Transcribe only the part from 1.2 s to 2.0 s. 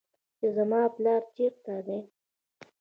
چېرته دى.